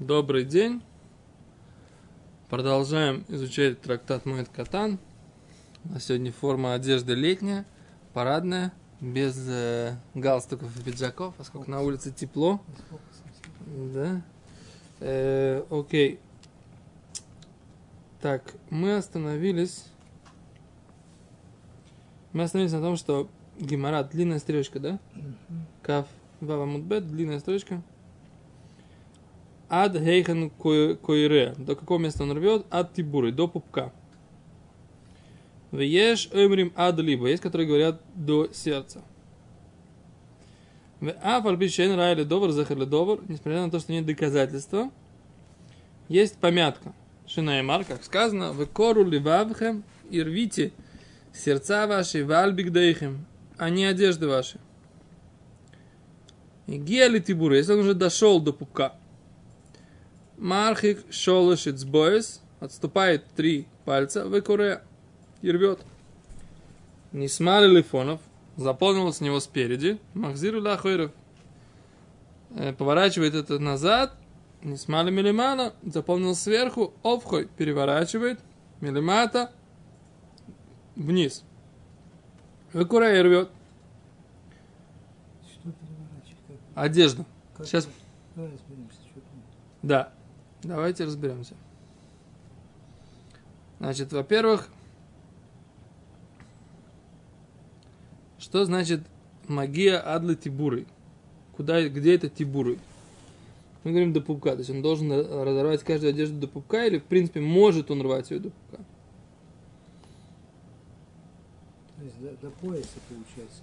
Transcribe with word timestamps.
Добрый 0.00 0.44
день. 0.44 0.82
Продолжаем 2.50 3.24
изучать 3.28 3.80
трактат 3.80 4.26
Моэт 4.26 4.48
Катан. 4.48 4.98
На 5.84 6.00
сегодня 6.00 6.32
форма 6.32 6.74
одежды 6.74 7.14
летняя, 7.14 7.64
парадная, 8.12 8.72
без 9.00 9.38
э, 9.48 9.96
галстуков 10.14 10.76
и 10.76 10.82
пиджаков, 10.82 11.36
поскольку 11.36 11.70
на 11.70 11.80
улице 11.80 12.10
тепло. 12.10 12.60
Да. 13.94 14.20
Э, 14.98 15.62
окей. 15.70 16.18
Так, 18.20 18.52
мы 18.70 18.96
остановились. 18.96 19.84
Мы 22.32 22.42
остановились 22.42 22.74
на 22.74 22.80
том, 22.80 22.96
что 22.96 23.30
Гимара 23.60 24.02
длинная 24.02 24.40
стрелочка, 24.40 24.80
да? 24.80 24.98
Каф 25.82 26.08
Вава 26.40 26.64
Мудбет, 26.64 27.06
длинная 27.06 27.38
строчка. 27.38 27.80
Ад 29.68 29.96
Хейхан 29.96 30.50
Койре. 30.50 31.54
До 31.58 31.74
какого 31.76 31.98
места 31.98 32.22
он 32.22 32.32
рвет? 32.32 32.66
Ад 32.70 32.92
Тибуры, 32.92 33.32
до 33.32 33.48
пупка. 33.48 33.92
Вееш 35.72 36.28
Эмрим 36.32 36.72
Ад 36.76 36.98
Либо. 36.98 37.28
Есть, 37.28 37.42
которые 37.42 37.66
говорят 37.66 38.00
до 38.14 38.48
сердца. 38.52 39.02
В 41.00 41.10
Афальбишен 41.22 41.94
Райли 41.96 42.24
Довар 42.24 42.50
Захарли 42.50 42.84
Довар. 42.84 43.20
Несмотря 43.28 43.62
на 43.62 43.70
то, 43.70 43.80
что 43.80 43.92
нет 43.92 44.06
доказательства, 44.06 44.90
есть 46.08 46.38
помятка. 46.38 46.94
Шинаймар, 47.26 47.84
как 47.84 48.04
сказано, 48.04 48.52
в 48.52 48.66
кору 48.66 49.04
ливавхем 49.04 49.82
и 50.10 50.22
рвите 50.22 50.72
сердца 51.32 51.86
ваши, 51.86 52.24
вальбигдейхем, 52.24 53.26
а 53.56 53.70
не 53.70 53.84
одежды 53.84 54.28
ваши. 54.28 54.58
И 56.66 56.76
гели 56.76 57.18
тибуры, 57.18 57.56
если 57.56 57.72
он 57.72 57.80
уже 57.80 57.94
дошел 57.94 58.40
до 58.40 58.52
пупка. 58.52 58.94
Мархик 60.36 61.04
шолыш 61.10 61.66
боес, 61.84 62.42
отступает 62.60 63.26
три 63.36 63.66
пальца, 63.84 64.24
выкуре 64.26 64.82
и 65.42 65.50
рвет. 65.50 65.80
Не 67.12 67.28
смали 67.28 67.68
лифонов, 67.68 68.20
заполнил 68.56 69.12
с 69.12 69.20
него 69.20 69.40
спереди, 69.40 70.00
махзиру 70.14 70.60
лахойров. 70.60 71.12
Поворачивает 72.78 73.34
это 73.34 73.58
назад, 73.58 74.14
не 74.62 74.76
смали 74.76 75.10
милимана, 75.10 75.74
заполнил 75.82 76.34
сверху, 76.34 76.94
овхой 77.02 77.46
переворачивает, 77.46 78.40
милимата 78.80 79.52
вниз. 80.96 81.44
Выкуре 82.72 83.18
и 83.18 83.22
рвет. 83.22 83.50
Как? 87.56 87.66
Сейчас, 87.66 87.88
да. 89.82 90.13
Давайте 90.64 91.04
разберемся. 91.04 91.54
Значит, 93.78 94.12
во-первых, 94.12 94.68
что 98.38 98.64
значит 98.64 99.00
магия 99.46 99.98
адла 99.98 100.34
тибуры? 100.34 100.86
Куда, 101.56 101.86
где 101.88 102.14
это 102.14 102.28
тибуры? 102.28 102.78
Мы 103.82 103.90
говорим 103.90 104.14
до 104.14 104.22
пупка, 104.22 104.52
то 104.52 104.58
есть 104.58 104.70
он 104.70 104.80
должен 104.80 105.12
разорвать 105.12 105.82
каждую 105.84 106.10
одежду 106.10 106.38
до 106.38 106.48
пупка, 106.48 106.86
или 106.86 106.98
в 106.98 107.04
принципе 107.04 107.40
может 107.40 107.90
он 107.90 108.00
рвать 108.00 108.30
ее 108.30 108.40
до 108.40 108.50
пупка? 108.50 108.82
То 111.96 112.04
есть 112.04 112.20
до, 112.20 112.30
до 112.46 112.50
пояса 112.50 112.98
получается. 113.08 113.62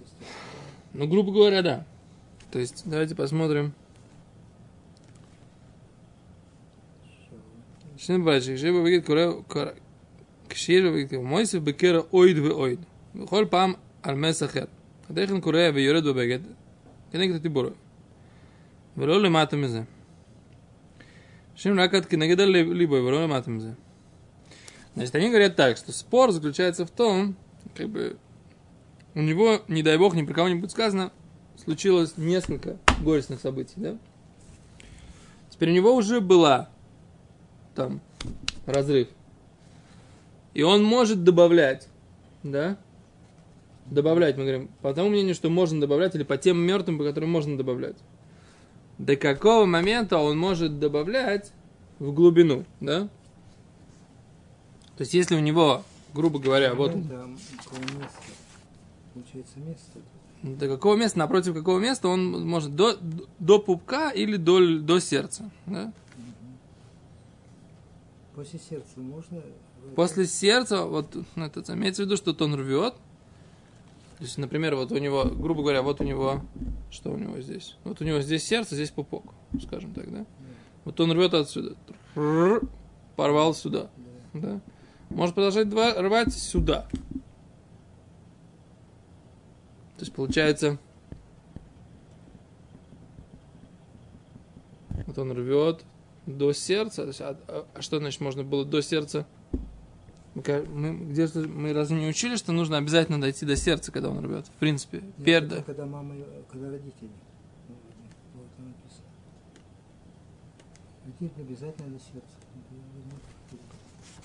Ну, 0.92 1.08
грубо 1.08 1.32
говоря, 1.32 1.62
да. 1.62 1.86
То 2.52 2.60
есть, 2.60 2.82
давайте 2.84 3.16
посмотрим. 3.16 3.74
Что? 8.01 8.01
שני 8.01 8.17
בראשי, 8.17 8.55
כשיר 8.55 8.73
בבגד 8.73 9.05
קורא, 9.47 9.65
כשיר 10.49 10.89
בבגד 10.89 11.17
מויסף 11.17 11.59
בקרע 11.59 12.01
אויד 12.13 12.37
ואויד. 12.39 12.79
בכל 13.15 13.45
פעם 13.49 13.73
על 14.03 14.15
מס 14.15 14.43
אחר. 14.43 14.65
הדרכן 15.09 15.41
קורא 15.41 15.59
ויורד 15.73 16.03
בבגד, 16.03 16.39
כנגד 17.11 17.35
הטיבורו. 17.35 17.69
ולא 18.97 19.23
למטה 19.23 19.55
מזה. 19.55 19.81
שם 21.55 21.79
רק 21.79 21.93
עד 21.93 22.05
כנגד 22.05 22.39
הליבוי, 22.39 22.99
ולא 22.99 23.23
למטה 23.23 23.51
מזה. 23.51 23.71
Значит, 24.95 25.13
они 25.13 25.29
говорят 25.29 25.55
так, 25.55 25.77
что 25.77 25.91
спор 25.91 26.31
заключается 26.31 26.83
в 26.83 26.89
том, 26.89 27.35
как 27.75 27.87
бы 27.87 28.17
у 29.13 29.21
него, 29.21 29.61
не 29.67 29.83
дай 29.83 29.95
бог, 29.95 30.15
ни 30.15 30.23
про 30.23 30.33
кого-нибудь 30.33 30.71
сказано, 30.71 31.11
случилось 31.55 32.17
несколько 32.17 32.77
горестных 33.03 33.39
событий, 33.39 33.75
да? 33.77 33.97
Теперь 35.51 35.69
у 35.69 35.73
него 35.73 35.95
уже 35.95 36.19
была 36.19 36.69
там 37.74 38.00
разрыв. 38.66 39.08
И 40.54 40.62
он 40.62 40.84
может 40.84 41.24
добавлять, 41.24 41.88
да? 42.42 42.76
Добавлять, 43.86 44.36
мы 44.36 44.44
говорим, 44.44 44.68
по 44.80 44.94
тому 44.94 45.10
мнению, 45.10 45.34
что 45.34 45.50
можно 45.50 45.80
добавлять, 45.80 46.14
или 46.14 46.22
по 46.22 46.36
тем 46.36 46.58
мертвым, 46.58 46.98
по 46.98 47.04
которым 47.04 47.30
можно 47.30 47.56
добавлять. 47.56 47.96
До 48.98 49.16
какого 49.16 49.64
момента 49.64 50.18
он 50.18 50.38
может 50.38 50.78
добавлять 50.78 51.52
в 51.98 52.12
глубину, 52.12 52.64
да? 52.80 53.08
То 54.96 55.00
есть, 55.00 55.14
если 55.14 55.34
у 55.34 55.40
него, 55.40 55.82
грубо 56.14 56.38
говоря, 56.38 56.74
вот 56.74 56.94
места. 56.94 57.26
Получается 59.14 59.58
место. 59.58 59.98
до 60.42 60.68
какого 60.68 60.96
места, 60.96 61.18
напротив 61.18 61.54
какого 61.54 61.78
места 61.78 62.08
он 62.08 62.46
может 62.46 62.76
до, 62.76 62.96
до 63.38 63.58
пупка 63.58 64.10
или 64.10 64.36
до, 64.36 64.78
до 64.78 65.00
сердца, 65.00 65.50
да? 65.66 65.92
После 68.34 68.58
сердца 68.58 68.98
можно... 69.00 69.42
После 69.94 70.26
сердца, 70.26 70.86
вот 70.86 71.14
ну, 71.36 71.44
это 71.44 71.74
имеется 71.74 72.02
в 72.02 72.06
виду, 72.06 72.16
что 72.16 72.34
он 72.44 72.54
рвет. 72.54 72.94
То 74.18 74.24
есть, 74.24 74.38
например, 74.38 74.76
вот 74.76 74.92
у 74.92 74.98
него, 74.98 75.24
грубо 75.24 75.62
говоря, 75.62 75.82
вот 75.82 76.00
у 76.00 76.04
него, 76.04 76.40
что 76.90 77.10
у 77.10 77.18
него 77.18 77.40
здесь? 77.40 77.76
Вот 77.84 78.00
у 78.00 78.04
него 78.04 78.20
здесь 78.20 78.44
сердце, 78.44 78.76
здесь 78.76 78.90
пупок, 78.90 79.24
скажем 79.62 79.92
так, 79.92 80.10
да? 80.12 80.24
Вот 80.84 80.98
он 81.00 81.12
рвет 81.12 81.34
отсюда, 81.34 81.76
порвал 83.16 83.54
сюда, 83.54 83.90
Да. 84.32 84.40
да? 84.40 84.60
Может 85.10 85.34
продолжать 85.34 85.68
два- 85.68 85.94
рвать 86.00 86.32
сюда. 86.32 86.88
То 89.96 90.00
есть 90.00 90.12
получается, 90.14 90.78
вот 95.06 95.18
он 95.18 95.32
рвет 95.32 95.84
до 96.26 96.52
сердца. 96.52 97.02
То 97.02 97.08
есть, 97.08 97.20
а, 97.20 97.36
а- 97.48 97.80
что 97.82 97.98
значит 97.98 98.20
можно 98.20 98.44
было 98.44 98.64
до 98.64 98.80
сердца? 98.82 99.26
Мы, 100.34 100.42
ка- 100.42 100.64
мы 100.64 101.72
разве 101.74 101.98
не 101.98 102.06
учили, 102.08 102.36
что 102.36 102.52
нужно 102.52 102.78
обязательно 102.78 103.20
дойти 103.20 103.44
до 103.44 103.54
сердца, 103.56 103.92
когда 103.92 104.08
он 104.10 104.24
рвет? 104.24 104.46
В 104.46 104.50
принципе, 104.58 104.98
Нет, 105.00 105.24
перда. 105.24 105.56
это 105.56 105.64
Когда 105.64 105.84
мама, 105.86 106.14
когда 106.50 106.70
родители. 106.70 107.10
Вот 108.34 108.46
написано. 108.58 109.04
Родители 111.04 111.42
обязательно 111.42 111.88
до 111.90 111.98
сердца. 111.98 112.36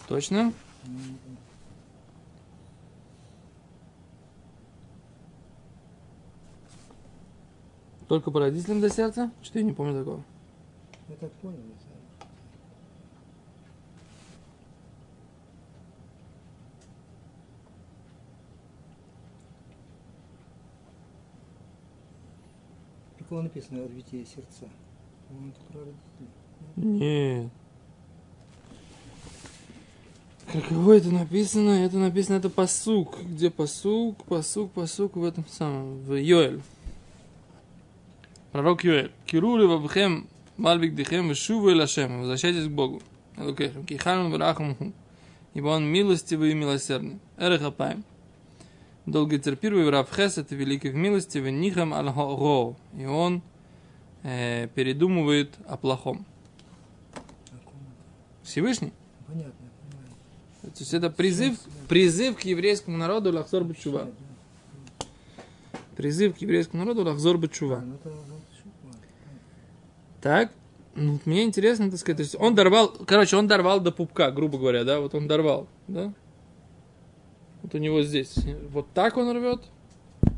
Точно? 0.08 0.53
Только 8.08 8.31
по 8.31 8.40
родителям 8.40 8.79
до 8.81 8.90
сердца? 8.90 9.31
Что 9.41 9.59
я 9.59 9.66
не 9.66 9.74
помню 9.74 10.00
такого. 10.00 10.24
Я 11.09 11.16
так 11.16 11.31
понял, 11.34 11.57
не 11.57 11.75
знаю. 11.79 12.01
Такого 23.17 23.41
написано 23.41 23.88
«Рвите 23.88 24.25
сердца». 24.25 24.69
Он 25.29 25.50
это 25.50 25.59
про 25.72 25.79
родителей. 25.79 26.29
Нет. 26.78 27.52
Каково 30.52 30.93
это 30.93 31.09
написано? 31.09 31.72
Это 31.85 31.97
написано, 31.97 32.37
это 32.37 32.49
посук. 32.49 33.22
Где 33.22 33.49
посук? 33.49 34.23
Посук, 34.26 34.72
посук 34.72 35.17
в 35.17 35.23
этом 35.26 35.46
самом, 35.47 35.99
в 35.99 36.14
Йоэль. 36.14 36.61
Пророк 38.53 38.85
Йоэль. 38.85 39.11
Кирули 39.26 39.66
вабхем 39.66 40.28
мальбик 40.58 40.96
дихем 40.96 41.30
вешуву 41.30 41.70
эль 41.70 41.82
Ашем. 41.82 42.20
Возвращайтесь 42.20 42.66
к 42.66 42.72
Богу. 42.72 43.02
Элокехем. 43.38 43.86
Киханун 43.86 44.32
варахамуху. 44.32 44.94
Ибо 45.54 45.68
он 45.68 45.86
милостивый 45.86 46.52
и 46.52 46.54
милосердный. 46.54 47.20
Эрех 47.38 47.62
апаем. 47.62 48.04
Долготерпивый 49.06 49.86
в 49.86 49.90
Равхесет 49.90 50.52
и 50.52 50.56
великий 50.56 50.90
в 50.90 50.96
милости, 50.96 51.38
в 51.38 51.50
Нихам 51.50 51.94
аль 51.94 52.09
И 52.98 53.06
он 53.06 53.42
э, 54.24 54.68
передумывает 54.76 55.56
о 55.66 55.78
плохом. 55.78 56.26
Это? 57.14 57.62
Всевышний. 58.44 58.92
Понятно. 59.28 59.68
То 60.62 60.80
есть 60.80 60.94
это 60.94 61.09
призыв, 61.09 61.58
призыв 61.88 62.38
к 62.38 62.42
еврейскому 62.42 62.98
народу 62.98 63.32
лахзор 63.32 63.64
бачува. 63.64 64.09
Призыв 65.96 66.36
к 66.36 66.40
еврейскому 66.40 66.84
народу 66.84 67.04
лахзор 67.04 67.38
бачува. 67.38 67.80
ну 67.80 67.96
это, 67.96 68.09
ну, 68.09 68.14
это 68.14 68.56
шутка. 68.62 68.98
Так, 70.28 70.52
Ну, 70.94 71.22
мне 71.24 71.46
интересно, 71.46 71.90
так 71.90 72.02
сказать, 72.02 72.18
то 72.18 72.24
есть 72.24 72.35
он 72.38 72.53
дорвал, 72.53 72.90
короче, 72.90 73.38
он 73.38 73.47
дорвал 73.47 73.79
до 73.79 73.94
пупка, 73.94 74.29
грубо 74.29 74.58
говоря, 74.58 74.84
да, 74.84 75.00
вот 75.00 75.16
он 75.16 75.26
дорвал, 75.26 75.70
да? 75.88 76.14
Вот 77.64 77.74
у 77.74 77.78
него 77.78 78.02
здесь, 78.02 78.35
вот 78.70 78.88
так 78.94 79.16
он 79.16 79.32
рвет. 79.32 79.62
То 80.20 80.29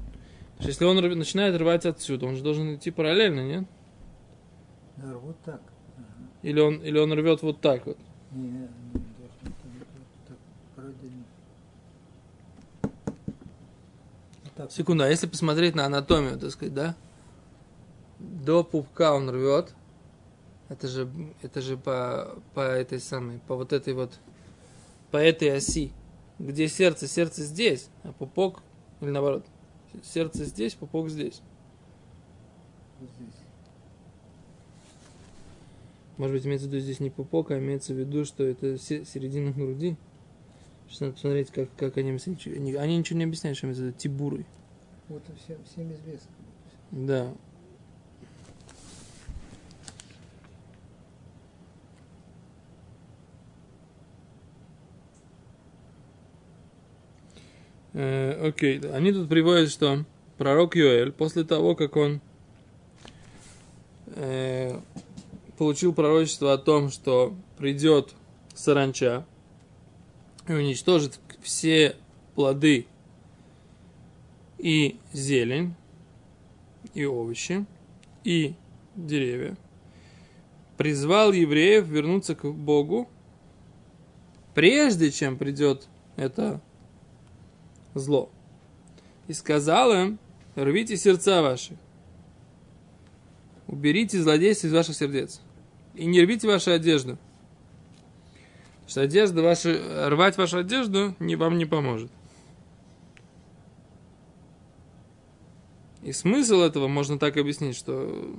есть, 0.59 0.67
если 0.67 0.85
он 0.85 0.99
рвет, 0.99 1.17
начинает 1.17 1.59
рвать 1.59 1.87
отсюда, 1.87 2.27
он 2.27 2.35
же 2.35 2.43
должен 2.43 2.75
идти 2.75 2.91
параллельно, 2.91 3.39
нет? 3.39 3.63
Да, 4.97 5.17
вот 5.17 5.37
так. 5.43 5.61
Или 6.43 6.59
он, 6.59 6.75
или 6.83 6.99
он 6.99 7.11
рвет 7.11 7.41
вот 7.41 7.59
так 7.59 7.87
вот. 7.87 7.97
Не, 8.31 8.47
не, 8.47 8.69
так. 14.55 14.71
Секунду, 14.71 15.03
а 15.03 15.07
если 15.07 15.25
посмотреть 15.25 15.73
на 15.73 15.87
анатомию, 15.87 16.37
так 16.37 16.51
сказать, 16.51 16.75
да? 16.75 16.95
До 18.19 18.63
пупка 18.63 19.15
он 19.15 19.31
рвет. 19.31 19.73
Это 20.69 20.87
же, 20.87 21.09
это 21.41 21.61
же 21.61 21.77
по, 21.77 22.39
по 22.53 22.61
этой 22.61 22.99
самой, 22.99 23.39
по 23.47 23.55
вот 23.55 23.73
этой 23.73 23.93
вот, 23.93 24.19
по 25.11 25.17
этой 25.17 25.55
оси. 25.55 25.91
Где 26.37 26.67
сердце? 26.67 27.07
Сердце 27.07 27.43
здесь, 27.43 27.89
а 28.03 28.13
пупок, 28.13 28.61
или 29.01 29.09
наоборот, 29.09 29.45
сердце 30.03 30.45
здесь, 30.45 30.75
пупок 30.75 31.09
здесь. 31.09 31.41
Может 36.17 36.35
быть, 36.35 36.45
имеется 36.45 36.67
в 36.67 36.71
виду 36.71 36.81
здесь 36.81 36.99
не 36.99 37.09
пупок, 37.09 37.49
а 37.51 37.57
имеется 37.57 37.93
в 37.93 37.97
виду, 37.97 38.25
что 38.25 38.43
это 38.43 38.77
се- 38.77 39.05
середина 39.05 39.51
груди. 39.51 39.95
Сейчас 40.87 40.99
надо 41.01 41.13
посмотреть, 41.13 41.49
как, 41.49 41.69
как 41.77 41.97
они, 41.97 42.11
они, 42.11 42.97
ничего 42.97 43.19
не 43.19 43.23
объясняют, 43.23 43.57
что 43.57 43.67
имеется 43.67 43.83
в 43.83 43.87
виду 43.87 43.97
тибурой. 43.97 44.45
Вот 45.07 45.23
всем, 45.43 45.57
всем 45.63 45.93
известно. 45.93 46.31
Да. 46.91 47.33
Э, 58.01 58.47
Окей, 58.47 58.79
они 58.93 59.11
тут 59.11 59.27
приводят, 59.27 59.69
что 59.69 60.05
пророк 60.37 60.77
Йоэль, 60.77 61.11
после 61.11 61.43
того, 61.43 61.75
как 61.75 61.97
он 61.97 62.21
э, 64.15 64.79
получил 65.57 65.93
пророчество 65.93 66.53
о 66.53 66.57
том, 66.57 66.91
что 66.91 67.35
придет 67.57 68.15
саранча 68.55 69.25
и 70.47 70.53
уничтожит 70.53 71.19
все 71.41 71.97
плоды 72.35 72.87
и 74.57 74.97
зелень, 75.11 75.75
и 76.93 77.03
овощи, 77.03 77.65
и 78.23 78.53
деревья, 78.95 79.57
призвал 80.77 81.33
евреев 81.33 81.85
вернуться 81.85 82.33
к 82.33 82.49
Богу, 82.49 83.09
прежде 84.53 85.11
чем 85.11 85.37
придет 85.37 85.89
это 86.15 86.61
зло. 87.93 88.29
И 89.27 89.33
сказал 89.33 89.91
им, 89.91 90.19
рвите 90.55 90.97
сердца 90.97 91.41
ваши, 91.41 91.77
уберите 93.67 94.21
злодейство 94.21 94.67
из 94.67 94.73
ваших 94.73 94.95
сердец, 94.95 95.41
и 95.93 96.05
не 96.05 96.21
рвите 96.21 96.47
вашу 96.47 96.71
одежду. 96.71 97.17
Потому 98.77 98.89
Что 98.89 99.01
одежда 99.01 99.43
ваша, 99.43 100.09
рвать 100.09 100.37
вашу 100.37 100.59
одежду 100.59 101.15
не, 101.19 101.35
вам 101.35 101.57
не 101.57 101.65
поможет. 101.65 102.11
И 106.01 106.11
смысл 106.11 106.61
этого 106.61 106.87
можно 106.87 107.19
так 107.19 107.37
объяснить, 107.37 107.75
что, 107.75 108.35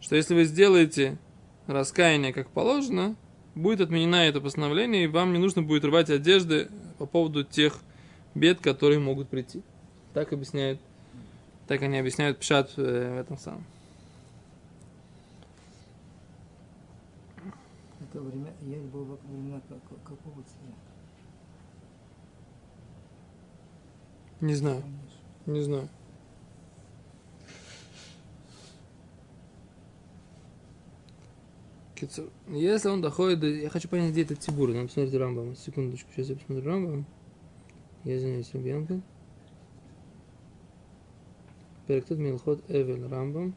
что 0.00 0.16
если 0.16 0.34
вы 0.34 0.44
сделаете 0.44 1.18
раскаяние 1.66 2.32
как 2.32 2.50
положено, 2.50 3.14
будет 3.54 3.80
отменено 3.80 4.16
это 4.16 4.40
постановление, 4.40 5.04
и 5.04 5.08
вам 5.08 5.32
не 5.32 5.38
нужно 5.38 5.62
будет 5.62 5.84
рвать 5.84 6.10
одежды 6.10 6.68
по 6.98 7.06
поводу 7.06 7.44
тех 7.44 7.78
бед, 8.38 8.60
которые 8.60 8.98
могут 8.98 9.28
прийти. 9.28 9.62
Так 10.14 10.32
объясняют, 10.32 10.80
так 11.66 11.82
они 11.82 11.98
объясняют 11.98 12.38
пшат 12.38 12.72
э, 12.76 13.14
в 13.16 13.20
этом 13.20 13.38
самом. 13.38 13.64
Это 18.00 18.20
время, 18.20 18.52
я 18.62 18.78
был 18.78 19.04
во 19.04 19.16
времена 19.16 19.60
как- 19.68 19.82
как- 19.88 20.02
какого 20.02 20.42
царя? 20.42 20.74
Не 24.40 24.54
знаю, 24.54 24.82
не 25.46 25.60
знаю. 25.60 25.88
Если 32.48 32.88
он 32.88 33.02
доходит 33.02 33.40
до... 33.40 33.48
Я 33.48 33.70
хочу 33.70 33.88
понять, 33.88 34.12
где 34.12 34.22
этот 34.22 34.38
Тибур. 34.38 34.68
Надо 34.70 34.86
посмотреть 34.86 35.14
Рамбам. 35.14 35.56
Секундочку, 35.56 36.08
сейчас 36.12 36.28
я 36.28 36.36
посмотрю 36.36 36.64
Рамбам. 36.70 37.06
Я 38.08 38.16
извиняюсь, 38.16 38.50
Бьянка. 38.54 39.02
Перек 41.86 42.06
тут 42.06 42.16
Милхот 42.16 42.64
Эвель 42.70 43.06
Рамбам. 43.06 43.54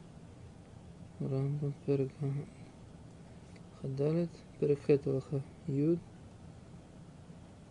Рамбам, 1.22 1.74
Перек 1.86 2.12
Хадалет. 3.82 4.30
Перек 4.60 4.80
Хет 4.86 5.06
Юд. 5.68 6.00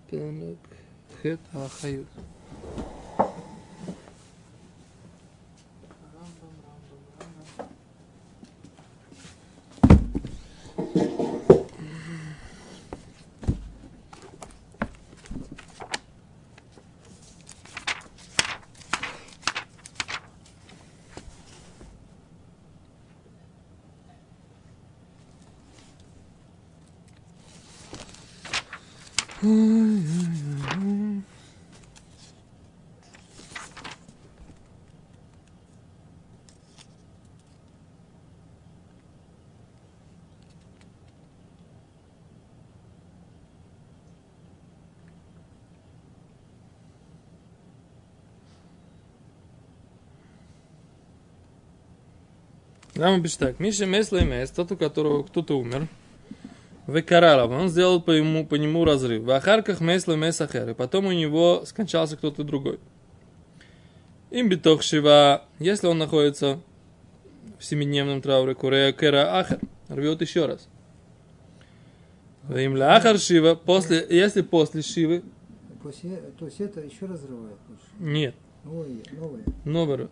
Перек 0.09 0.59
Хет 1.23 1.41
Алаха 1.53 1.87
Юд. 1.87 2.07
Рама 29.43 30.03
пишет. 53.23 53.59
Миша 53.59 53.87
Месла 53.87 54.19
и 54.19 54.27
Мес, 54.27 54.51
тот, 54.51 54.73
у 54.73 54.77
которого 54.77 55.23
кто-то 55.23 55.59
умер, 55.59 55.89
Векаралов, 56.91 57.51
он 57.51 57.69
сделал 57.69 58.01
по, 58.01 58.11
ему, 58.11 58.47
по 58.47 58.55
нему 58.57 58.85
разрыв. 58.85 59.23
В 59.23 59.31
Ахарках 59.31 59.81
Месла 59.81 60.15
Мес 60.15 60.41
Ахер, 60.41 60.71
и 60.71 60.75
потом 60.75 61.07
у 61.07 61.13
него 61.13 61.65
скончался 61.65 62.17
кто-то 62.17 62.45
другой. 62.45 62.79
Им 64.31 64.49
битох 64.49 64.83
Шива, 64.83 65.45
если 65.59 65.87
он 65.87 65.99
находится 65.99 66.61
в 67.59 67.65
семидневном 67.65 68.23
трауре, 68.23 68.55
Курея 68.55 68.93
Кера 68.93 69.39
Ахер, 69.39 69.61
рвет 69.89 70.21
еще 70.21 70.47
раз. 70.47 70.69
Им 72.49 72.81
Ахар 72.81 73.19
Шива, 73.19 73.55
после, 73.55 74.07
если 74.09 74.43
после 74.43 74.83
Шивы, 74.83 75.23
После, 75.83 76.17
то 76.39 76.45
есть 76.45 76.61
это 76.61 76.81
еще 76.81 77.07
разрывает? 77.07 77.57
Нет, 77.99 78.35
Новое, 78.65 79.03
новое. 79.13 79.45
Новый 79.65 80.09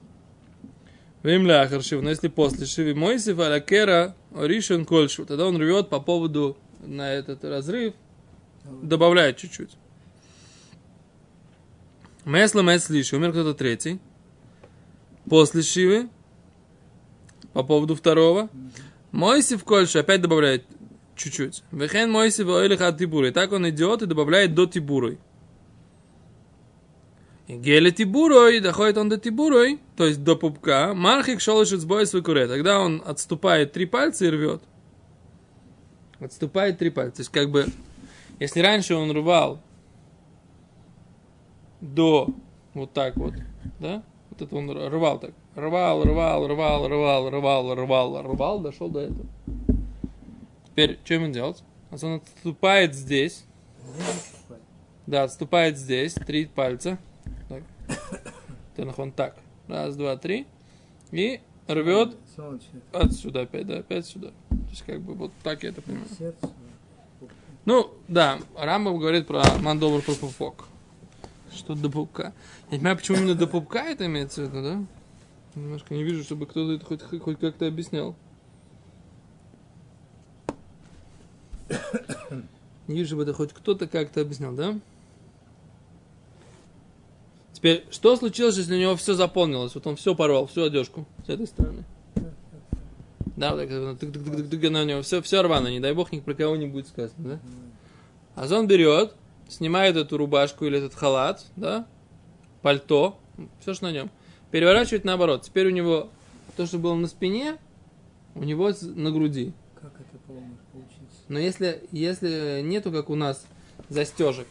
Вим 1.23 1.47
ляхар 1.47 1.83
шив, 1.83 2.01
но 2.01 2.11
если 2.11 2.29
после 2.29 2.65
шиви 2.65 2.95
Мойсиф 2.95 3.39
аля 3.41 3.61
кера 3.61 4.15
ришен 4.35 4.85
кольшу, 4.85 5.27
тогда 5.27 5.47
он 5.47 5.57
рвет 5.57 5.89
по 5.89 6.01
поводу 6.01 6.57
на 6.81 7.13
этот 7.13 7.45
разрыв, 7.45 7.95
добавляет 8.65 9.37
чуть-чуть. 9.37 9.77
Месла 12.25 12.61
мес 12.61 12.89
лиши, 12.91 13.17
умер 13.17 13.33
кто-то 13.33 13.55
третий. 13.55 14.01
После 15.29 15.63
шивы, 15.63 16.09
по 17.53 17.63
поводу 17.63 17.95
второго. 17.95 18.49
Мойсиф 19.11 19.65
кольшу 19.65 20.01
опять 20.01 20.21
добавляет 20.21 20.65
чуть-чуть. 21.17 21.63
Вехен 21.73 22.11
Мойсиф 22.11 22.47
ойлиха 22.47 22.93
тибуры. 22.93 23.33
Так 23.33 23.53
он 23.53 23.69
идет 23.69 24.03
и 24.03 24.07
добавляет 24.07 24.55
до 24.55 24.67
тибуры. 24.67 25.19
И 27.47 27.57
геле 27.57 27.91
тибурой, 27.91 28.61
доходит 28.61 28.99
он 28.99 29.09
до 29.09 29.19
тибурой, 29.19 29.81
то 29.97 30.05
есть 30.07 30.23
до 30.23 30.37
пупка, 30.37 30.93
мархик 30.93 31.41
шолошит 31.41 31.81
сбой 31.81 32.07
свой 32.07 32.23
куре. 32.23 32.47
Тогда 32.47 32.79
он 32.79 33.03
отступает 33.05 33.73
три 33.73 33.87
пальца 33.87 34.27
и 34.27 34.29
рвет. 34.29 34.63
Отступает 36.21 36.79
три 36.79 36.91
пальца. 36.91 37.17
То 37.17 37.21
есть 37.21 37.31
как 37.31 37.51
бы, 37.51 37.67
если 38.41 38.61
раньше 38.61 38.95
он 38.95 39.11
рвал 39.13 39.61
до 41.81 42.29
вот 42.75 42.93
так 42.93 43.17
вот, 43.17 43.35
да, 43.79 44.03
вот 44.31 44.43
это 44.43 44.57
он 44.57 44.71
рвал 44.71 45.21
так, 45.21 45.33
рвал, 45.55 46.03
рвал, 46.03 46.47
рвал, 46.47 46.89
рвал, 46.89 47.31
рвал, 47.31 47.75
рвал, 47.75 48.23
рвал, 48.23 48.61
дошел 48.61 48.89
до 48.89 49.01
этого. 49.01 49.27
Теперь, 50.67 50.99
что 51.05 51.15
ему 51.15 51.33
делать? 51.33 51.63
Он 51.91 52.15
отступает 52.15 52.95
здесь. 52.95 53.45
Да, 55.07 55.25
отступает 55.25 55.79
здесь. 55.79 56.13
Три 56.13 56.47
пальца. 56.47 56.99
Так. 57.49 57.63
Тенахон 58.77 59.11
так. 59.11 59.37
Раз, 59.67 59.97
два, 59.97 60.17
три. 60.17 60.47
И 61.11 61.41
рвет 61.67 62.15
отсюда 62.93 63.41
опять, 63.41 63.67
да, 63.67 63.79
опять 63.79 64.07
сюда. 64.07 64.33
То 64.69 64.71
есть, 64.71 64.83
как 64.83 65.01
бы, 65.01 65.15
вот 65.15 65.33
так 65.43 65.63
я 65.63 65.71
это 65.71 65.81
понимаю. 65.81 66.07
сердце. 66.19 66.51
Ну, 67.65 67.91
да, 68.07 68.39
Рамбам 68.57 68.99
говорит 68.99 69.27
про 69.27 69.43
мандобр 69.61 70.03
про 70.03 70.15
пупок. 70.15 70.67
Что 71.53 71.75
до 71.75 71.91
пупка. 71.91 72.35
Я 72.71 72.73
не 72.73 72.79
понимаю, 72.79 72.97
почему 72.99 73.19
именно 73.19 73.35
до 73.35 73.47
пупка 73.47 73.85
это 73.85 74.07
имеется 74.07 74.43
в 74.43 74.45
виду, 74.45 74.63
да? 74.63 74.85
Немножко 75.55 75.95
не 75.95 76.03
вижу, 76.03 76.23
чтобы 76.23 76.47
кто-то 76.47 76.73
это 76.73 76.85
хоть, 76.85 77.03
хоть 77.21 77.39
как-то 77.39 77.67
объяснял. 77.67 78.15
Не 82.87 82.97
вижу, 82.97 83.09
чтобы 83.09 83.23
это 83.23 83.33
хоть 83.35 83.53
кто-то 83.53 83.87
как-то 83.87 84.21
объяснял, 84.21 84.53
да? 84.53 84.79
Теперь, 87.53 87.85
что 87.91 88.17
случилось, 88.17 88.57
если 88.57 88.77
у 88.77 88.79
него 88.79 88.97
все 88.97 89.15
заполнилось? 89.15 89.75
Вот 89.75 89.87
он 89.87 89.97
все 89.97 90.15
порвал, 90.15 90.47
всю 90.47 90.65
одежку 90.65 91.07
с 91.27 91.29
этой 91.29 91.47
стороны. 91.47 91.85
Да, 93.39 93.55
вот 93.55 93.61
так, 93.61 93.69
тык 93.69 94.11
-тык 94.11 94.25
-тык 94.25 94.49
-тык, 94.51 94.71
на 94.71 94.85
него 94.85 95.03
все, 95.03 95.23
все 95.23 95.43
рвано, 95.43 95.69
не 95.69 95.79
дай 95.79 95.93
бог, 95.93 96.11
ни 96.11 96.19
про 96.19 96.35
кого 96.35 96.57
не 96.57 96.67
будет 96.67 96.89
сказано, 96.89 97.15
да? 97.17 97.41
А 98.35 98.53
он 98.53 98.67
берет, 98.67 99.15
снимает 99.49 99.97
эту 99.97 100.17
рубашку 100.17 100.65
или 100.65 100.79
этот 100.79 100.95
халат, 100.95 101.47
да, 101.55 101.87
пальто, 102.63 103.17
все, 103.61 103.75
что 103.75 103.85
на 103.85 103.93
нем, 103.93 104.11
переворачивает 104.51 105.05
наоборот. 105.05 105.43
Теперь 105.43 105.69
у 105.69 105.71
него 105.71 106.11
то, 106.57 106.67
что 106.67 106.79
было 106.79 106.95
на 106.95 107.07
спине, 107.07 107.59
у 108.35 108.43
него 108.43 108.73
на 108.83 109.13
груди. 109.13 109.53
Как 109.81 109.93
это 109.95 110.19
получится? 110.27 111.19
Но 111.29 111.39
если, 111.39 111.85
если 111.93 112.61
нету, 112.63 112.91
как 112.91 113.09
у 113.09 113.15
нас, 113.15 113.47
застежек, 113.89 114.49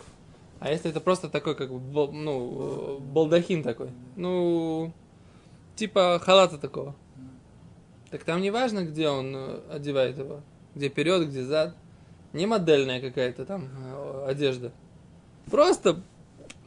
а 0.59 0.71
если 0.71 0.91
это 0.91 1.01
просто 1.01 1.27
такой, 1.27 1.55
как 1.55 1.69
ну, 1.69 2.97
э, 2.99 2.99
балдахин 3.01 3.63
такой, 3.63 3.89
ну, 4.15 4.93
типа 5.75 6.21
халата 6.23 6.57
такого, 6.57 6.95
так 8.09 8.23
там 8.23 8.41
не 8.41 8.51
важно, 8.51 8.83
где 8.83 9.09
он 9.09 9.33
э, 9.35 9.59
одевает 9.71 10.17
его, 10.17 10.41
где 10.75 10.89
вперед, 10.89 11.27
где 11.27 11.43
зад, 11.43 11.75
не 12.33 12.45
модельная 12.45 13.01
какая-то 13.01 13.45
там 13.45 13.67
э, 13.77 14.25
одежда. 14.27 14.71
Просто, 15.49 15.95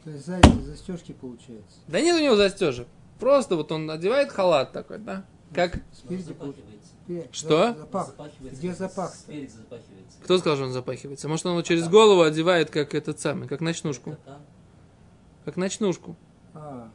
То 0.03 0.09
есть 0.09 0.25
сзади 0.25 0.61
застежки 0.63 1.11
получается. 1.13 1.77
да 1.87 2.01
нет 2.01 2.15
у 2.19 2.23
него 2.23 2.35
застежек, 2.35 2.87
просто 3.19 3.55
вот 3.55 3.71
он 3.71 3.89
одевает 3.89 4.31
халат 4.31 4.71
такой, 4.71 4.99
да, 4.99 5.25
как, 5.53 5.79
Спереди. 5.93 6.35
Что? 7.31 7.73
Запах. 7.73 8.07
Запахивается. 8.07 8.59
Где 8.59 8.73
запах? 8.73 9.13
Спереди 9.13 9.51
запахивается. 9.51 10.17
кто 10.23 10.37
сказал, 10.37 10.55
что 10.57 10.65
он 10.65 10.71
запахивается, 10.71 11.27
может 11.27 11.45
он 11.45 11.53
его 11.53 11.61
через 11.61 11.89
голову 11.89 12.21
одевает, 12.21 12.69
как 12.69 12.95
этот 12.95 13.19
самый, 13.19 13.47
как 13.47 13.59
ночнушку, 13.59 14.17
Там 14.25 14.41
как 15.45 15.57
ночнушку. 15.57 16.15
А, 16.53 16.89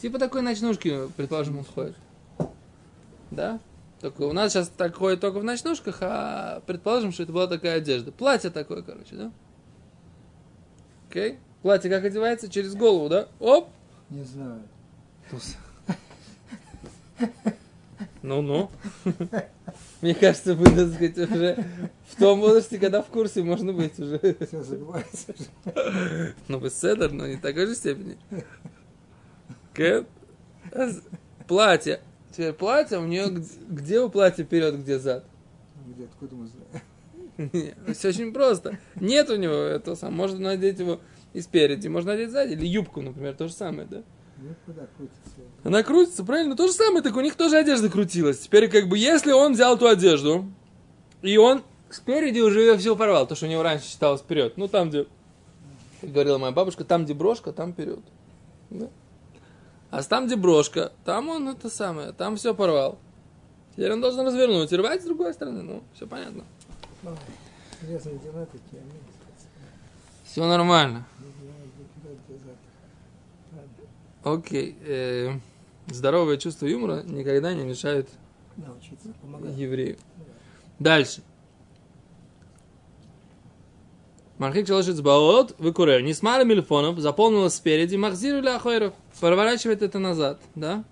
Типа 0.00 0.18
такой 0.18 0.42
ночнушки, 0.42 1.08
предположим, 1.16 1.58
он 1.58 1.64
ходит. 1.64 1.96
Да? 3.34 3.60
Только 4.00 4.22
у 4.22 4.32
нас 4.32 4.52
сейчас 4.52 4.68
так 4.68 4.96
ходит 4.96 5.20
только 5.20 5.38
в 5.38 5.44
ночнушках, 5.44 5.98
а 6.00 6.60
предположим, 6.66 7.12
что 7.12 7.22
это 7.22 7.32
была 7.32 7.46
такая 7.46 7.76
одежда. 7.76 8.10
Платье 8.10 8.50
такое, 8.50 8.82
короче, 8.82 9.14
да? 9.14 9.32
Окей? 11.08 11.38
Платье 11.62 11.88
как 11.90 12.04
одевается? 12.04 12.48
Через 12.48 12.74
голову, 12.74 13.08
да? 13.08 13.28
Оп! 13.38 13.68
не 14.10 14.24
знаю. 14.24 14.62
Ну-ну. 18.22 18.70
Мне 20.00 20.14
кажется, 20.14 20.54
вы, 20.54 20.64
так 20.66 20.92
сказать, 20.94 21.18
уже 21.18 21.64
в 22.08 22.16
том 22.16 22.40
возрасте, 22.40 22.78
когда 22.78 23.02
в 23.02 23.06
курсе 23.06 23.42
можно 23.42 23.72
быть 23.72 23.98
уже. 23.98 24.18
Все 24.46 24.62
забывается. 24.62 25.34
Ну, 26.48 26.58
бестселлер, 26.60 27.12
но 27.12 27.26
не 27.26 27.36
в 27.36 27.40
такой 27.40 27.66
же 27.66 27.74
степени. 27.74 28.16
С- 30.72 31.02
Платье. 31.46 32.00
Теперь 32.32 32.52
платье, 32.52 32.98
у 32.98 33.06
нее 33.06 33.44
где 33.68 34.00
у 34.00 34.08
платья 34.08 34.44
вперед, 34.44 34.78
где 34.80 34.98
зад? 34.98 35.24
Где, 35.86 36.04
откуда 36.04 36.34
мы 36.34 36.48
знаем? 36.48 37.94
Все 37.94 38.08
очень 38.08 38.32
просто. 38.32 38.78
Нет 38.96 39.28
у 39.30 39.36
него 39.36 39.54
этого 39.54 39.94
самого. 39.94 40.16
Можно 40.16 40.38
надеть 40.40 40.78
его 40.78 41.00
и 41.34 41.40
спереди, 41.40 41.88
можно 41.88 42.12
надеть 42.12 42.30
сзади. 42.30 42.52
Или 42.52 42.66
юбку, 42.66 43.02
например, 43.02 43.34
то 43.34 43.48
же 43.48 43.52
самое, 43.52 43.86
да? 43.86 44.02
Ну? 44.38 44.54
Она 45.64 45.82
крутится, 45.82 46.24
правильно? 46.24 46.56
То 46.56 46.66
же 46.66 46.72
самое, 46.72 47.02
так 47.02 47.16
у 47.16 47.20
них 47.20 47.36
тоже 47.36 47.56
одежда 47.56 47.88
крутилась. 47.88 48.40
Теперь, 48.40 48.68
как 48.68 48.88
бы, 48.88 48.98
если 48.98 49.32
он 49.32 49.52
взял 49.52 49.78
ту 49.78 49.86
одежду, 49.86 50.46
и 51.20 51.36
он 51.36 51.62
спереди 51.90 52.40
уже 52.40 52.60
ее 52.60 52.76
все 52.78 52.96
порвал, 52.96 53.26
то, 53.26 53.34
что 53.34 53.46
у 53.46 53.48
него 53.48 53.62
раньше 53.62 53.86
считалось 53.86 54.20
вперед. 54.20 54.56
Ну, 54.56 54.68
там, 54.68 54.88
где, 54.88 55.06
как 56.00 56.10
говорила 56.10 56.38
моя 56.38 56.52
бабушка, 56.52 56.84
там, 56.84 57.04
где 57.04 57.14
брошка, 57.14 57.52
там 57.52 57.72
вперед. 57.72 58.00
Да? 58.70 58.88
А 59.92 60.02
там, 60.02 60.24
где 60.26 60.36
брошка, 60.36 60.90
там 61.04 61.28
он 61.28 61.50
это 61.50 61.68
самое, 61.68 62.12
там 62.12 62.36
все 62.36 62.54
порвал. 62.54 62.98
Теперь 63.72 63.92
он 63.92 64.00
должен 64.00 64.26
развернуть 64.26 64.72
и 64.72 64.76
рвать 64.76 65.02
с 65.02 65.04
другой 65.04 65.34
стороны. 65.34 65.60
Ну, 65.60 65.82
все 65.94 66.06
понятно. 66.06 66.44
Ой, 67.04 67.12
Интересные 67.82 68.18
дела 68.20 68.46
такие. 68.46 68.82
мы 68.82 68.92
Все 70.24 70.46
нормально. 70.46 71.06
Окей. 74.24 74.78
э, 74.80 75.32
здоровое 75.88 76.38
чувство 76.38 76.64
юмора 76.64 77.02
никогда 77.02 77.52
не 77.52 77.64
мешает 77.64 78.08
научиться 78.56 79.08
еврею. 79.58 79.98
Дальше. 80.78 81.20
Мархик 84.42 84.66
шалашит 84.66 85.00
баот, 85.00 85.54
выкурер. 85.58 86.02
Не 86.02 86.14
смали 86.14 86.42
мильфонов, 86.42 86.98
заполнилось 86.98 87.54
спереди, 87.54 87.94
махзиру 87.94 88.38
или 88.38 88.48
ахойров. 88.48 88.92
Поворачивает 89.20 89.82
это 89.82 90.00
назад, 90.00 90.40
да? 90.56 90.82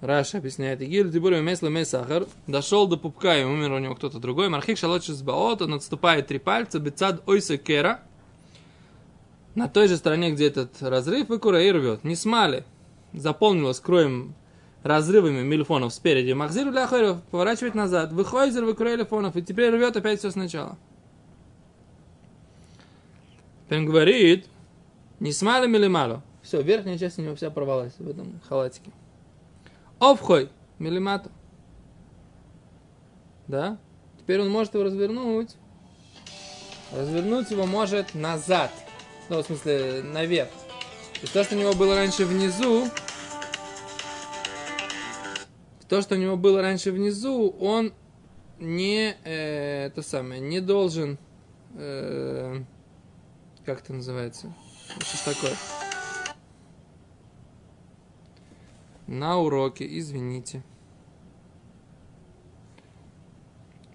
Раша 0.00 0.38
объясняет, 0.38 0.80
Игиль 0.80 1.10
Дибури 1.10 1.40
Месла 1.40 1.66
Месахар 1.66 2.28
дошел 2.46 2.86
до 2.86 2.96
пупка, 2.96 3.36
и 3.36 3.42
умер 3.42 3.72
у 3.72 3.78
него 3.80 3.96
кто-то 3.96 4.20
другой. 4.20 4.48
Мархик 4.48 4.78
шалочис 4.78 5.20
баот, 5.22 5.60
он 5.60 5.74
отступает 5.74 6.28
три 6.28 6.38
пальца, 6.38 6.78
бецад 6.78 7.28
ойса 7.28 7.58
кера, 7.58 8.00
на 9.56 9.66
той 9.66 9.88
же 9.88 9.96
стороне, 9.96 10.30
где 10.30 10.46
этот 10.46 10.80
разрыв, 10.80 11.28
и 11.30 11.34
и 11.34 11.72
рвет. 11.72 12.04
Не 12.04 12.14
смали. 12.14 12.64
Заполнилось 13.12 13.80
кроем 13.80 14.36
разрывами 14.84 15.42
мильфонов 15.42 15.92
спереди. 15.94 16.32
Махзир 16.32 16.70
для 16.70 16.84
ахойров 16.84 17.22
поворачивает 17.30 17.74
назад. 17.74 18.12
Выходит, 18.12 18.54
выкроя 18.62 18.96
мильфонов, 18.96 19.34
и 19.34 19.42
теперь 19.42 19.70
рвет 19.70 19.96
опять 19.96 20.20
все 20.20 20.30
сначала. 20.30 20.76
Он 23.70 23.86
говорит, 23.86 24.46
не 25.18 25.32
смали 25.32 25.66
милималу. 25.66 26.22
Все, 26.42 26.60
верхняя 26.60 26.98
часть 26.98 27.18
у 27.18 27.22
него 27.22 27.34
вся 27.34 27.50
порвалась 27.50 27.94
в 27.98 28.08
этом 28.08 28.38
халатике. 28.46 28.92
Овхой, 29.98 30.50
милимату. 30.78 31.30
Да? 33.48 33.78
Теперь 34.18 34.42
он 34.42 34.50
может 34.50 34.74
его 34.74 34.84
развернуть. 34.84 35.56
Развернуть 36.92 37.50
его 37.50 37.64
может 37.64 38.14
назад. 38.14 38.70
Ну, 39.30 39.42
в 39.42 39.46
смысле, 39.46 40.02
наверх. 40.02 40.50
Есть 41.22 41.32
то, 41.32 41.42
что 41.42 41.56
у 41.56 41.58
него 41.58 41.72
было 41.72 41.94
раньше 41.94 42.26
внизу, 42.26 42.86
то, 45.88 46.00
что 46.02 46.14
у 46.14 46.18
него 46.18 46.36
было 46.36 46.62
раньше 46.62 46.92
внизу, 46.92 47.50
он 47.60 47.92
не, 48.58 49.16
э, 49.24 49.86
это 49.86 50.02
самое, 50.02 50.40
не 50.40 50.60
должен, 50.60 51.18
э, 51.74 52.62
как 53.64 53.80
это 53.80 53.92
называется, 53.92 54.54
что 55.00 55.34
такое? 55.34 55.54
На 59.06 59.38
уроке, 59.38 59.86
извините. 59.98 60.62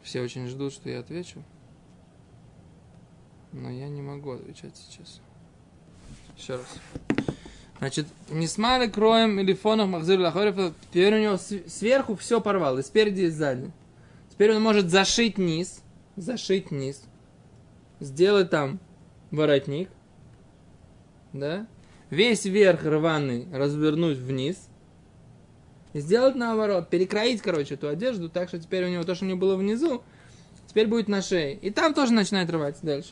Все 0.04 0.22
очень 0.22 0.48
ждут, 0.48 0.74
что 0.74 0.90
я 0.90 1.00
отвечу. 1.00 1.44
Но 3.52 3.70
я 3.70 3.90
не 3.90 4.02
могу 4.02 4.32
отвечать 4.32 4.78
сейчас. 4.78 5.22
Еще 6.38 6.56
раз. 6.56 7.39
Значит, 7.80 8.08
не 8.30 8.48
смали 8.48 8.90
кроем 8.90 9.40
или 9.40 9.54
фоном 9.54 9.92
Махзир 9.92 10.20
Лахорев, 10.20 10.74
теперь 10.92 11.16
у 11.16 11.22
него 11.22 11.38
сверху 11.38 12.16
все 12.16 12.42
порвал, 12.42 12.78
и 12.78 12.84
спереди, 12.84 13.22
и 13.22 13.30
сзади. 13.30 13.72
Теперь 14.30 14.54
он 14.54 14.62
может 14.62 14.90
зашить 14.90 15.38
низ, 15.38 15.82
зашить 16.18 16.72
низ, 16.72 17.02
сделать 18.02 18.50
там 18.50 18.80
воротник, 19.32 19.90
да, 21.32 21.68
весь 22.10 22.44
верх 22.44 22.84
рваный 22.84 23.48
развернуть 23.54 24.18
вниз, 24.18 24.58
и 25.94 26.02
сделать 26.02 26.36
наоборот, 26.36 26.90
перекроить, 26.90 27.42
короче, 27.42 27.76
эту 27.76 27.88
одежду, 27.88 28.30
так 28.30 28.50
что 28.50 28.60
теперь 28.60 28.86
у 28.86 28.90
него 28.90 29.04
то, 29.04 29.16
что 29.16 29.26
у 29.26 29.28
него 29.28 29.40
было 29.40 29.56
внизу, 29.56 30.04
теперь 30.68 30.88
будет 30.88 31.08
на 31.08 31.22
шее. 31.22 31.56
И 31.56 31.72
там 31.72 31.94
тоже 31.94 32.14
начинает 32.14 32.50
рвать 32.50 32.78
дальше. 32.82 33.12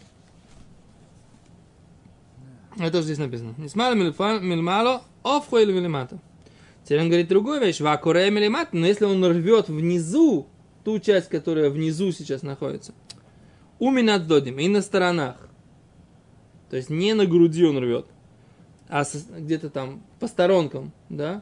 Это 2.80 2.92
тоже 2.92 3.06
здесь 3.06 3.18
написано. 3.18 3.56
Несмало 3.58 3.96
мильмало, 3.96 5.04
офхо 5.24 5.60
или 5.60 5.72
милимата. 5.72 6.20
Теперь 6.84 7.02
он 7.02 7.08
говорит 7.08 7.28
другую 7.28 7.60
вещь. 7.60 7.82
Вакуре 7.82 8.30
милимат, 8.30 8.72
но 8.72 8.86
если 8.86 9.06
он 9.06 9.24
рвет 9.26 9.68
внизу, 9.68 10.48
ту 10.84 11.00
часть, 11.00 11.28
которая 11.28 11.70
внизу 11.70 12.12
сейчас 12.12 12.44
находится, 12.44 12.94
уминат 13.80 14.28
додим, 14.28 14.60
и 14.60 14.68
на 14.68 14.82
сторонах. 14.82 15.36
То 16.70 16.78
есть 16.78 16.90
не 16.90 17.14
на 17.14 17.26
груди 17.26 17.66
он 17.66 17.78
рвет, 17.78 18.06
а 18.90 19.04
где-то 19.38 19.70
там 19.70 20.04
по 20.20 20.28
сторонкам, 20.28 20.94
да? 21.10 21.42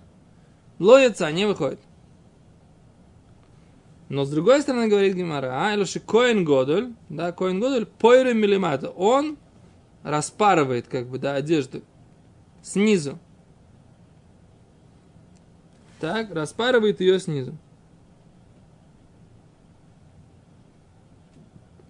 Лоется, 0.80 1.32
не 1.32 1.46
выходит. 1.46 1.80
Но 4.10 4.26
с 4.26 4.30
другой 4.30 4.62
стороны, 4.62 4.88
говорит 4.88 5.16
Гимара, 5.16 5.52
а, 5.54 5.74
или 5.74 5.86
Коин 6.00 6.46
Годоль, 6.46 6.94
да, 7.10 7.32
Коин 7.32 7.60
Годоль, 7.60 7.86
пойры 7.86 8.34
милимата, 8.34 8.90
он 8.90 9.38
распарывает, 10.06 10.88
как 10.88 11.08
бы, 11.08 11.18
да, 11.18 11.34
одежду 11.34 11.82
снизу. 12.62 13.18
Так, 16.00 16.32
распарывает 16.32 17.02
ее 17.02 17.20
снизу. 17.20 17.58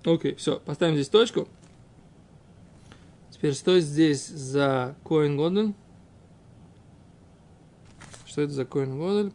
Окей, 0.05 0.35
все, 0.35 0.59
поставим 0.61 0.95
здесь 0.95 1.09
точку. 1.09 1.49
Теперь 3.31 3.53
что 3.53 3.79
здесь 3.81 4.27
за 4.27 4.95
Коин 5.03 5.35
Годоль? 5.35 5.73
Что 8.25 8.43
это 8.43 8.53
за 8.53 8.63
Коин 8.63 8.97
Годоль? 8.97 9.33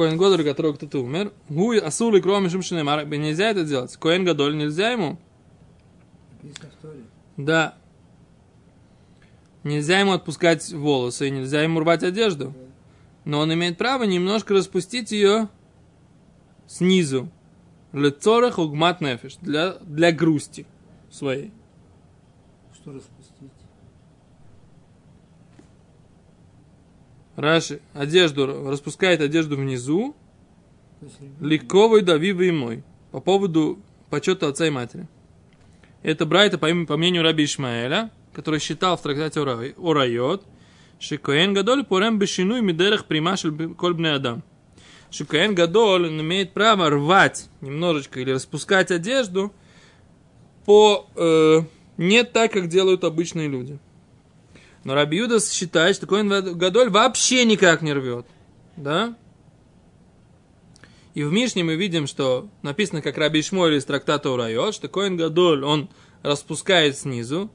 Коин 0.00 0.16
Годоль, 0.16 0.40
у 0.40 0.44
которого 0.44 0.72
кто-то 0.72 1.00
умер. 1.00 1.30
Гуй 1.50 1.78
асул 1.78 2.14
и 2.14 2.22
кроме 2.22 2.48
шумшины 2.48 2.82
Нельзя 3.18 3.50
это 3.50 3.64
делать. 3.64 3.94
Коин 3.98 4.24
Гадоль 4.24 4.56
нельзя 4.56 4.92
ему. 4.92 5.18
Да. 7.36 7.74
Нельзя 9.62 10.00
ему 10.00 10.12
отпускать 10.12 10.72
волосы, 10.72 11.28
нельзя 11.28 11.62
ему 11.62 11.80
рвать 11.80 12.02
одежду. 12.02 12.54
Но 13.26 13.40
он 13.40 13.52
имеет 13.52 13.76
право 13.76 14.04
немножко 14.04 14.54
распустить 14.54 15.12
ее 15.12 15.50
снизу. 16.66 17.28
Лецорах 17.92 18.58
угмат 18.58 19.02
нефиш. 19.02 19.36
Для, 19.42 19.72
для 19.82 20.12
грусти 20.12 20.64
своей. 21.10 21.52
Что 22.72 22.92
распустить? 22.92 23.59
Раши 27.36 27.80
одежду, 27.94 28.68
распускает 28.68 29.20
одежду 29.20 29.56
внизу, 29.56 30.14
ликовой 31.40 32.02
давивы 32.02 32.48
и 32.48 32.50
мой. 32.50 32.82
По 33.12 33.20
поводу 33.20 33.80
почета 34.10 34.48
отца 34.48 34.66
и 34.66 34.70
матери. 34.70 35.08
Это 36.02 36.26
Брайта, 36.26 36.58
по, 36.58 36.66
по 36.86 36.96
мнению 36.96 37.22
Раби 37.22 37.44
Ишмаэля, 37.44 38.10
который 38.32 38.60
считал 38.60 38.96
в 38.96 39.02
трактате 39.02 39.40
Ора- 39.40 39.74
Орайот, 39.76 40.44
Шикоэн 40.98 41.54
Гадоль 41.54 41.84
порем 41.84 42.18
бешину 42.18 42.56
и 42.56 42.60
мидерах 42.60 43.06
примашель 43.06 43.74
кольбный 43.74 44.14
адам. 44.14 44.42
Шикоэн 45.10 45.54
Гадоль 45.54 46.08
имеет 46.08 46.52
право 46.52 46.88
рвать 46.90 47.48
немножечко 47.60 48.20
или 48.20 48.32
распускать 48.32 48.90
одежду 48.90 49.52
по 50.66 51.06
э, 51.16 51.62
не 51.96 52.22
так, 52.22 52.52
как 52.52 52.68
делают 52.68 53.04
обычные 53.04 53.48
люди. 53.48 53.78
Но 54.84 54.94
Раби 54.94 55.18
Юдас 55.18 55.50
считает, 55.50 55.96
что 55.96 56.06
Коэн 56.06 56.56
Гадоль 56.56 56.90
вообще 56.90 57.44
никак 57.44 57.82
не 57.82 57.92
рвет. 57.92 58.26
Да? 58.76 59.16
И 61.14 61.22
в 61.22 61.32
Мишне 61.32 61.64
мы 61.64 61.74
видим, 61.74 62.06
что 62.06 62.48
написано, 62.62 63.02
как 63.02 63.18
Раби 63.18 63.40
Ишмойль 63.40 63.74
из 63.74 63.84
трактата 63.84 64.30
Урайот, 64.30 64.74
что 64.74 64.88
Коэн 64.88 65.16
Гадоль, 65.16 65.64
он 65.64 65.90
распускает 66.22 66.96
снизу. 66.96 67.50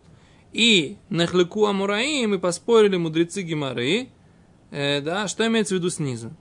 И 0.51 0.97
Нахлеку 1.09 1.65
Амураи 1.65 2.25
мы 2.25 2.39
поспорили 2.39 2.95
мудрецы 2.97 3.41
Гимары, 3.41 4.09
э, 4.71 5.01
да, 5.01 5.27
что 5.27 5.45
имеется 5.47 5.75
в 5.75 5.77
виду 5.79 5.89
снизу. 5.89 6.31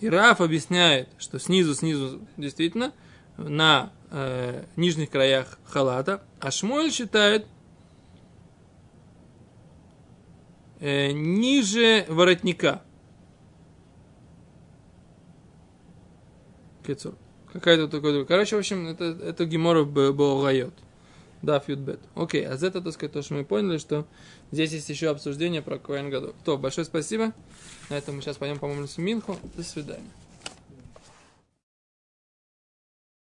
И 0.00 0.08
Раф 0.08 0.40
объясняет, 0.40 1.08
что 1.18 1.38
снизу, 1.38 1.74
снизу 1.74 2.20
действительно 2.36 2.92
на 3.36 3.92
э, 4.10 4.64
нижних 4.76 5.10
краях 5.10 5.58
халата, 5.64 6.22
а 6.40 6.50
Шмуэль 6.50 6.92
считает 6.92 7.46
э, 10.80 11.12
ниже 11.12 12.04
воротника. 12.08 12.82
Кицур. 16.86 17.14
Какая-то 17.52 17.88
такой... 17.88 18.24
Короче, 18.26 18.56
в 18.56 18.58
общем, 18.58 18.86
это, 18.86 19.04
это 19.04 19.44
Гемора 19.44 19.84
был 19.84 20.44
райот. 20.44 20.74
Да, 21.42 21.60
фьюдбет. 21.60 22.00
Окей, 22.14 22.46
а 22.46 22.56
за 22.56 22.68
это, 22.68 22.80
так 22.80 22.92
сказать, 22.92 23.12
то, 23.12 23.22
что 23.22 23.34
мы 23.34 23.44
поняли, 23.44 23.78
что 23.78 24.06
здесь 24.52 24.72
есть 24.72 24.88
еще 24.88 25.10
обсуждение 25.10 25.62
про 25.62 25.78
Коэн 25.78 26.10
Гадол. 26.10 26.34
То, 26.44 26.58
большое 26.58 26.84
спасибо. 26.84 27.32
На 27.90 27.94
этом 27.94 28.16
мы 28.16 28.22
сейчас 28.22 28.36
пойдем, 28.36 28.58
по-моему, 28.58 28.86
в 28.86 28.98
Минху. 28.98 29.36
До 29.56 29.62
свидания. 29.62 30.10